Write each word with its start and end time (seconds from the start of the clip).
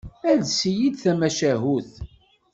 Ales-iyi-d 0.29 0.95
tamacahut. 1.03 1.91